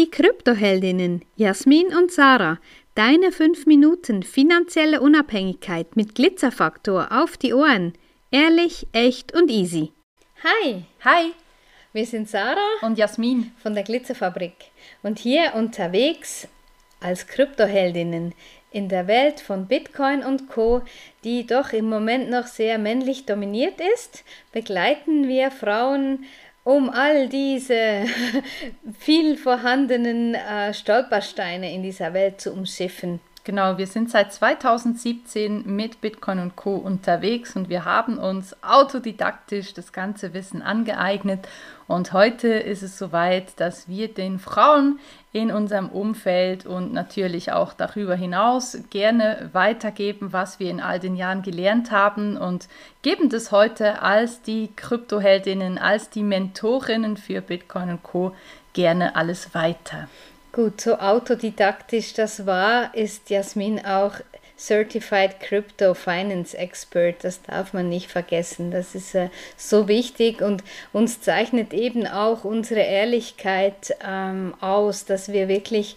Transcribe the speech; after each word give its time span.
Die 0.00 0.10
Kryptoheldinnen 0.10 1.26
Jasmin 1.36 1.88
und 1.88 2.10
Sarah, 2.10 2.58
deine 2.94 3.32
5 3.32 3.66
Minuten 3.66 4.22
finanzielle 4.22 5.02
Unabhängigkeit 5.02 5.94
mit 5.94 6.14
Glitzerfaktor 6.14 7.08
auf 7.12 7.36
die 7.36 7.52
Ohren. 7.52 7.92
Ehrlich, 8.30 8.86
echt 8.92 9.34
und 9.34 9.50
easy. 9.50 9.92
Hi, 10.42 10.84
Hi 11.04 11.32
wir 11.92 12.06
sind 12.06 12.30
Sarah 12.30 12.56
und 12.80 12.96
Jasmin. 12.96 13.52
von 13.62 13.74
der 13.74 13.82
Glitzerfabrik 13.82 14.54
und 15.02 15.18
hier 15.18 15.52
unterwegs 15.54 16.48
als 17.00 17.26
Kryptoheldinnen 17.26 18.32
in 18.70 18.88
der 18.88 19.06
Welt 19.06 19.40
von 19.40 19.66
Bitcoin 19.66 20.24
und 20.24 20.48
Co, 20.48 20.80
die 21.24 21.46
doch 21.46 21.74
im 21.74 21.90
Moment 21.90 22.30
noch 22.30 22.46
sehr 22.46 22.78
männlich 22.78 23.26
dominiert 23.26 23.80
ist, 23.96 24.24
begleiten 24.52 25.28
wir 25.28 25.50
Frauen 25.50 26.24
um 26.64 26.90
all 26.90 27.28
diese 27.28 28.04
viel 28.98 29.36
vorhandenen 29.36 30.34
äh, 30.34 30.74
Stolpersteine 30.74 31.72
in 31.72 31.82
dieser 31.82 32.12
Welt 32.12 32.40
zu 32.40 32.52
umschiffen. 32.52 33.20
Genau, 33.50 33.78
wir 33.78 33.88
sind 33.88 34.12
seit 34.12 34.32
2017 34.32 35.64
mit 35.66 36.00
Bitcoin 36.00 36.38
und 36.38 36.54
Co. 36.54 36.76
unterwegs 36.76 37.56
und 37.56 37.68
wir 37.68 37.84
haben 37.84 38.16
uns 38.16 38.54
autodidaktisch 38.62 39.74
das 39.74 39.92
ganze 39.92 40.34
Wissen 40.34 40.62
angeeignet. 40.62 41.48
Und 41.88 42.12
heute 42.12 42.46
ist 42.46 42.84
es 42.84 42.96
soweit, 42.96 43.58
dass 43.58 43.88
wir 43.88 44.06
den 44.06 44.38
Frauen 44.38 45.00
in 45.32 45.50
unserem 45.50 45.88
Umfeld 45.88 46.64
und 46.64 46.92
natürlich 46.92 47.50
auch 47.50 47.72
darüber 47.72 48.14
hinaus 48.14 48.78
gerne 48.88 49.50
weitergeben, 49.52 50.32
was 50.32 50.60
wir 50.60 50.70
in 50.70 50.80
all 50.80 51.00
den 51.00 51.16
Jahren 51.16 51.42
gelernt 51.42 51.90
haben 51.90 52.36
und 52.36 52.68
geben 53.02 53.30
das 53.30 53.50
heute 53.50 54.00
als 54.00 54.42
die 54.42 54.70
Kryptoheldinnen, 54.76 55.76
als 55.76 56.08
die 56.08 56.22
Mentorinnen 56.22 57.16
für 57.16 57.40
Bitcoin 57.40 57.90
und 57.90 58.04
Co. 58.04 58.32
gerne 58.74 59.16
alles 59.16 59.56
weiter. 59.56 60.06
Gut, 60.52 60.80
so 60.80 60.96
autodidaktisch 60.98 62.12
das 62.12 62.44
war, 62.44 62.92
ist 62.96 63.30
Jasmin 63.30 63.84
auch 63.84 64.14
Certified 64.58 65.38
Crypto 65.38 65.94
Finance 65.94 66.58
Expert. 66.58 67.22
Das 67.22 67.40
darf 67.42 67.72
man 67.72 67.88
nicht 67.88 68.10
vergessen. 68.10 68.72
Das 68.72 68.96
ist 68.96 69.14
äh, 69.14 69.30
so 69.56 69.86
wichtig 69.86 70.42
und 70.42 70.64
uns 70.92 71.20
zeichnet 71.20 71.72
eben 71.72 72.04
auch 72.06 72.42
unsere 72.42 72.80
Ehrlichkeit 72.80 73.96
ähm, 74.04 74.54
aus, 74.60 75.04
dass 75.04 75.32
wir 75.32 75.46
wirklich 75.46 75.96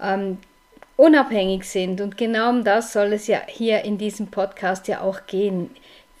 ähm, 0.00 0.38
unabhängig 0.96 1.64
sind. 1.64 2.00
Und 2.00 2.16
genau 2.16 2.48
um 2.48 2.64
das 2.64 2.94
soll 2.94 3.12
es 3.12 3.26
ja 3.26 3.42
hier 3.46 3.84
in 3.84 3.98
diesem 3.98 4.28
Podcast 4.28 4.88
ja 4.88 5.02
auch 5.02 5.26
gehen 5.26 5.70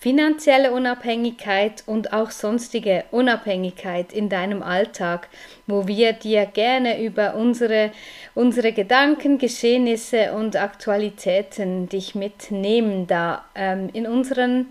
finanzielle 0.00 0.72
Unabhängigkeit 0.72 1.84
und 1.86 2.14
auch 2.14 2.30
sonstige 2.30 3.04
Unabhängigkeit 3.10 4.14
in 4.14 4.30
deinem 4.30 4.62
Alltag, 4.62 5.28
wo 5.66 5.86
wir 5.86 6.14
dir 6.14 6.46
gerne 6.46 7.04
über 7.04 7.34
unsere, 7.34 7.90
unsere 8.34 8.72
Gedanken, 8.72 9.36
Geschehnisse 9.36 10.32
und 10.32 10.56
Aktualitäten 10.56 11.90
dich 11.90 12.14
mitnehmen 12.14 13.06
da 13.06 13.44
ähm, 13.54 13.90
in 13.92 14.06
unseren 14.06 14.66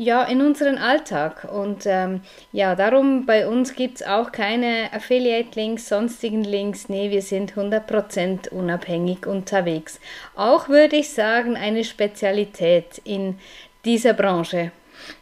ja, 0.00 0.22
in 0.22 0.40
unseren 0.42 0.78
Alltag. 0.78 1.48
Und 1.52 1.84
ähm, 1.84 2.20
ja, 2.52 2.76
darum 2.76 3.26
bei 3.26 3.48
uns 3.48 3.74
gibt 3.74 3.96
es 3.96 4.06
auch 4.06 4.30
keine 4.30 4.92
Affiliate-Links, 4.92 5.88
sonstigen 5.88 6.44
Links. 6.44 6.88
Nee, 6.88 7.10
wir 7.10 7.20
sind 7.20 7.54
100% 7.54 8.50
unabhängig 8.50 9.26
unterwegs. 9.26 9.98
Auch 10.36 10.68
würde 10.68 10.94
ich 10.94 11.10
sagen, 11.10 11.56
eine 11.56 11.82
Spezialität 11.82 12.98
in 13.02 13.40
dieser 13.88 14.12
Branche. 14.12 14.70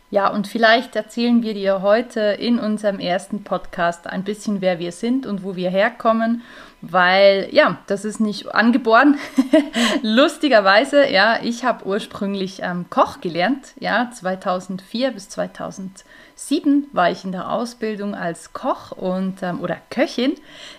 Ja, 0.09 0.29
und 0.29 0.47
vielleicht 0.47 0.95
erzählen 0.95 1.43
wir 1.43 1.53
dir 1.53 1.83
heute 1.83 2.21
in 2.21 2.61
unserem 2.61 3.01
ersten 3.01 3.43
Podcast 3.43 4.07
ein 4.07 4.23
bisschen, 4.23 4.61
wer 4.61 4.79
wir 4.79 4.93
sind 4.93 5.27
und 5.27 5.43
wo 5.43 5.57
wir 5.57 5.69
herkommen, 5.69 6.43
weil 6.81 7.49
ja, 7.51 7.79
das 7.89 8.05
ist 8.05 8.21
nicht 8.21 8.55
angeboren. 8.55 9.19
Lustigerweise, 10.03 11.11
ja, 11.11 11.41
ich 11.43 11.65
habe 11.65 11.85
ursprünglich 11.87 12.61
ähm, 12.63 12.87
Koch 12.89 13.21
gelernt, 13.21 13.73
ja, 13.81 14.09
2004 14.13 15.11
bis 15.11 15.29
2007 15.29 16.87
war 16.93 17.11
ich 17.11 17.25
in 17.25 17.33
der 17.33 17.51
Ausbildung 17.51 18.15
als 18.15 18.53
Koch 18.53 18.93
und 18.93 19.43
ähm, 19.43 19.61
oder 19.61 19.79
Köchin, 19.91 20.35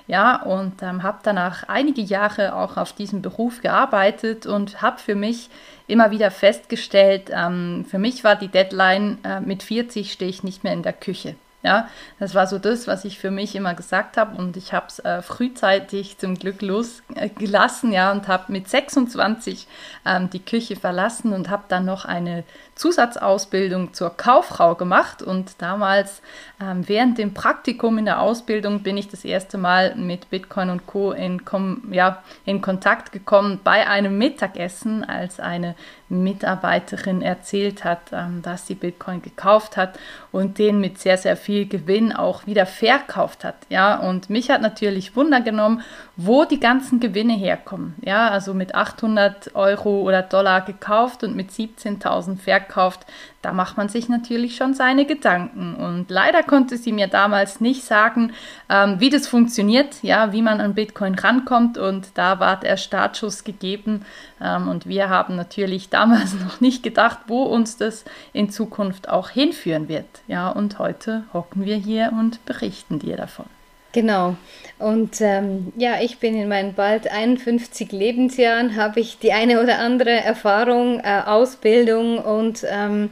ja, 0.08 0.42
und 0.42 0.82
ähm, 0.82 1.04
habe 1.04 1.20
danach 1.24 1.68
einige 1.68 2.02
Jahre 2.02 2.56
auch 2.56 2.78
auf 2.78 2.94
diesem 2.94 3.22
Beruf 3.22 3.62
gearbeitet 3.62 4.46
und 4.46 4.82
habe 4.82 5.00
für 5.00 5.16
mich 5.16 5.50
immer 5.88 6.12
wieder 6.12 6.32
festgestellt, 6.32 7.32
ähm, 7.34 7.86
für 7.90 7.98
mich 7.98 8.24
war 8.24 8.36
die 8.36 8.50
Deadline, 8.50 9.17
äh, 9.24 9.40
mit 9.40 9.64
40 9.64 10.12
stehe 10.12 10.30
ich 10.30 10.44
nicht 10.44 10.64
mehr 10.64 10.74
in 10.74 10.84
der 10.84 10.94
Küche. 10.94 11.36
Ja, 11.64 11.90
das 12.20 12.36
war 12.36 12.46
so 12.46 12.60
das, 12.60 12.86
was 12.86 13.04
ich 13.04 13.18
für 13.18 13.32
mich 13.32 13.56
immer 13.56 13.74
gesagt 13.74 14.16
habe 14.16 14.38
und 14.38 14.58
ich 14.58 14.74
habe 14.74 14.86
es 14.90 15.00
äh, 15.00 15.24
frühzeitig 15.24 16.20
zum 16.20 16.36
Glück 16.36 16.62
losgelassen, 16.62 17.92
ja, 17.92 18.12
und 18.12 18.28
habe 18.28 18.52
mit 18.52 18.70
26 18.70 19.68
ähm, 20.06 20.30
die 20.30 20.40
Küche 20.40 20.76
verlassen 20.76 21.34
und 21.34 21.50
habe 21.50 21.64
dann 21.68 21.84
noch 21.84 22.06
eine 22.06 22.44
Zusatzausbildung 22.76 23.96
zur 23.96 24.16
Kauffrau 24.16 24.76
gemacht 24.76 25.24
und 25.24 25.60
damals 25.60 26.22
ähm, 26.62 26.88
während 26.88 27.18
dem 27.18 27.34
Praktikum 27.34 27.98
in 27.98 28.06
der 28.06 28.22
Ausbildung 28.22 28.84
bin 28.84 28.96
ich 28.96 29.10
das 29.10 29.26
erste 29.26 29.58
Mal 29.58 29.96
mit 29.96 30.30
Bitcoin 30.30 30.70
und 30.70 30.86
Co. 30.86 31.12
in, 31.12 31.42
ja, 31.90 32.22
in 32.46 32.62
Kontakt 32.62 33.12
gekommen 33.12 33.62
bei 33.64 33.88
einem 33.88 34.20
Mittagessen, 34.20 35.04
als 35.04 35.40
eine 35.40 35.74
Mitarbeiterin 36.10 37.24
erzählt 37.24 37.84
hat, 37.84 38.12
ähm, 38.12 38.44
dass 38.44 38.68
sie 38.68 38.76
Bitcoin 38.76 39.24
gekauft 39.24 39.76
hat 39.76 39.98
und 40.32 40.60
den 40.60 40.80
mit 40.80 41.00
sehr, 41.00 41.18
sehr 41.18 41.36
viel 41.36 41.47
Gewinn 41.48 42.14
auch 42.14 42.46
wieder 42.46 42.66
verkauft 42.66 43.44
hat. 43.44 43.56
Ja, 43.70 43.96
und 43.96 44.30
mich 44.30 44.50
hat 44.50 44.62
natürlich 44.62 45.16
Wunder 45.16 45.42
genommen, 45.42 45.82
wo 46.18 46.46
die 46.46 46.60
ganzen 46.60 47.00
Gewinne 47.00 47.34
herkommen. 47.34 47.96
Ja, 48.04 48.30
also 48.30 48.54
mit 48.54 48.76
800 48.76 49.56
Euro 49.56 50.02
oder 50.02 50.22
Dollar 50.24 50.62
gekauft 50.62 51.24
und 51.24 51.36
mit 51.36 51.52
17.000 51.52 52.38
verkauft. 52.38 53.06
Da 53.42 53.54
macht 53.54 53.78
man 53.78 53.88
sich 53.88 54.10
natürlich 54.10 54.58
schon 54.58 54.74
seine 54.74 55.06
Gedanken. 55.06 55.76
Und 55.76 56.10
leider 56.10 56.44
konnte 56.44 56.76
sie 56.76 56.92
mir 56.92 57.08
damals 57.08 57.62
nicht 57.62 57.84
sagen, 57.84 58.34
ähm, 58.68 59.00
wie 59.00 59.10
das 59.10 59.28
funktioniert, 59.28 60.02
ja, 60.02 60.34
wie 60.34 60.42
man 60.42 60.60
an 60.60 60.74
Bitcoin 60.74 61.16
rankommt. 61.16 61.78
Und 61.78 62.10
da 62.16 62.40
war 62.40 62.60
der 62.60 62.78
Startschuss 62.78 63.44
gegeben. 63.44 64.04
Ähm, 64.42 64.68
und 64.68 64.88
wir 64.88 65.10
haben 65.10 65.36
natürlich 65.36 65.90
damals 65.92 66.34
noch 66.34 66.60
nicht 66.62 66.84
gedacht, 66.84 67.20
wo 67.28 67.44
uns 67.44 67.78
das 67.78 68.06
in 68.34 68.50
Zukunft 68.50 69.08
auch 69.08 69.30
hinführen 69.30 69.88
wird. 69.88 70.08
Ja, 70.28 70.50
und 70.50 70.80
heute 70.80 71.24
hocken 71.38 71.66
wir 71.66 71.78
hier 71.78 72.12
und 72.12 72.44
berichten 72.46 73.00
dir 73.00 73.16
davon. 73.16 73.46
Genau. 73.94 74.36
Und 74.80 75.22
ähm, 75.22 75.72
ja, 75.78 76.02
ich 76.02 76.20
bin 76.20 76.36
in 76.40 76.50
meinen 76.50 76.74
bald 76.74 77.12
51 77.12 77.92
Lebensjahren, 77.92 78.76
habe 78.76 79.00
ich 79.00 79.18
die 79.18 79.34
eine 79.34 79.62
oder 79.62 79.80
andere 79.80 80.12
Erfahrung, 80.12 81.00
äh, 81.00 81.22
Ausbildung 81.26 82.20
und 82.20 82.66
ähm, 82.70 83.10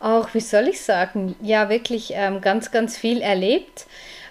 auch, 0.00 0.32
wie 0.32 0.40
soll 0.40 0.68
ich 0.68 0.80
sagen, 0.80 1.34
ja, 1.42 1.68
wirklich 1.68 2.12
ähm, 2.14 2.40
ganz, 2.40 2.70
ganz 2.70 2.96
viel 2.96 3.20
erlebt. 3.20 3.86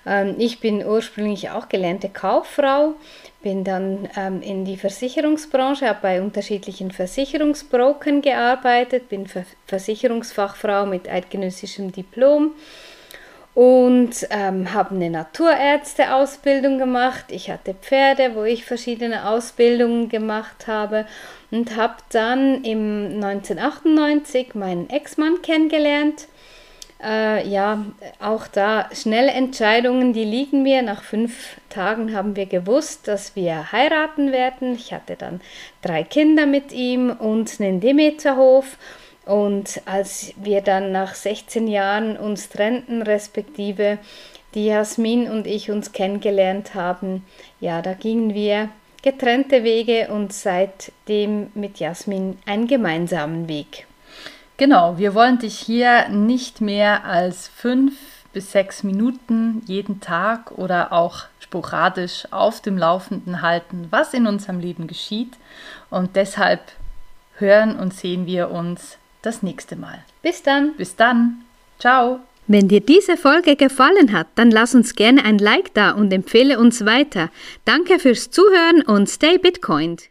Ähm, 0.06 0.36
ich 0.38 0.60
bin 0.60 0.84
ursprünglich 0.86 1.52
auch 1.52 1.70
gelernte 1.70 2.10
Kauffrau, 2.10 2.96
bin 3.44 3.64
dann 3.64 4.10
ähm, 4.18 4.42
in 4.42 4.66
die 4.66 4.78
Versicherungsbranche, 4.78 5.88
habe 5.88 6.00
bei 6.02 6.22
unterschiedlichen 6.22 6.92
Versicherungsbrokern 6.92 8.22
gearbeitet, 8.22 9.10
bin 9.10 9.28
Ver 9.28 9.46
Versicherungsfachfrau 9.68 10.86
mit 10.86 11.08
eidgenössischem 11.08 11.92
Diplom 11.92 12.54
und 13.54 14.28
ähm, 14.30 14.74
habe 14.74 14.96
eine 14.96 15.10
Naturärzteausbildung 15.10 16.78
gemacht. 16.78 17.26
Ich 17.30 17.50
hatte 17.50 17.74
Pferde, 17.74 18.36
wo 18.36 18.44
ich 18.44 18.64
verschiedene 18.64 19.28
Ausbildungen 19.28 20.08
gemacht 20.08 20.68
habe 20.68 21.06
und 21.52 21.76
habe 21.76 21.96
dann 22.12 22.64
im 22.64 23.22
1998 23.22 24.56
meinen 24.56 24.90
Ex-Mann 24.90 25.42
kennengelernt. 25.42 26.28
Äh, 27.04 27.48
ja, 27.50 27.84
auch 28.20 28.48
da 28.48 28.88
schnelle 28.94 29.32
Entscheidungen, 29.32 30.14
die 30.14 30.24
liegen 30.24 30.64
mir. 30.64 30.82
Nach 30.84 31.04
fünf 31.04 31.58
Tagen 31.70 32.16
haben 32.16 32.36
wir 32.36 32.46
gewusst, 32.46 33.08
dass 33.08 33.36
wir 33.36 33.72
heiraten 33.72 34.32
werden. 34.32 34.76
Ich 34.76 34.94
hatte 34.94 35.16
dann 35.16 35.42
drei 35.82 36.04
Kinder 36.04 36.46
mit 36.46 36.72
ihm 36.72 37.10
und 37.10 37.60
einen 37.60 37.82
Demeterhof. 37.82 38.78
Und 39.26 39.82
als 39.86 40.34
wir 40.36 40.62
dann 40.62 40.92
nach 40.92 41.14
16 41.14 41.68
Jahren 41.68 42.18
uns 42.18 42.50
trennten, 42.50 43.02
respektive 43.02 44.00
die 44.54 44.66
Jasmin 44.66 45.30
und 45.30 45.48
ich 45.48 45.72
uns 45.72 45.92
kennengelernt 45.92 46.76
haben, 46.76 47.26
ja, 47.60 47.82
da 47.82 47.94
gingen 47.94 48.34
wir 48.34 48.70
getrennte 49.02 49.64
Wege 49.64 50.10
und 50.12 50.34
seitdem 50.34 51.52
mit 51.54 51.80
Jasmin 51.80 52.38
einen 52.46 52.68
gemeinsamen 52.68 53.48
Weg. 53.48 53.88
Genau, 54.58 54.98
wir 54.98 55.16
wollen 55.16 55.40
dich 55.40 55.58
hier 55.58 56.10
nicht 56.10 56.62
mehr 56.62 57.06
als 57.06 57.48
fünf 57.48 57.94
bis 58.34 58.52
sechs 58.52 58.84
Minuten 58.84 59.62
jeden 59.66 60.02
Tag 60.02 60.52
oder 60.52 60.94
auch 60.94 61.24
sporadisch 61.40 62.28
auf 62.32 62.62
dem 62.62 62.78
Laufenden 62.78 63.42
halten, 63.42 63.88
was 63.90 64.14
in 64.14 64.28
unserem 64.28 64.60
Leben 64.60 64.88
geschieht. 64.88 65.34
Und 65.90 66.16
deshalb 66.16 66.62
hören 67.38 67.78
und 67.78 67.94
sehen 67.94 68.26
wir 68.26 68.52
uns 68.52 68.98
das 69.22 69.44
nächste 69.44 69.76
Mal. 69.76 70.04
Bis 70.22 70.44
dann. 70.44 70.76
Bis 70.76 70.96
dann. 70.96 71.44
Ciao. 71.80 72.20
Wenn 72.48 72.68
dir 72.68 72.82
diese 72.82 73.18
Folge 73.18 73.56
gefallen 73.56 74.12
hat, 74.12 74.28
dann 74.36 74.52
lass 74.52 74.76
uns 74.76 74.96
gerne 74.96 75.24
ein 75.24 75.38
Like 75.38 75.74
da 75.74 75.92
und 75.92 76.12
empfehle 76.12 76.60
uns 76.60 76.86
weiter. 76.86 77.30
Danke 77.66 78.00
fürs 78.00 78.30
Zuhören 78.30 78.82
und 78.82 79.10
stay 79.10 79.38
Bitcoined. 79.38 80.10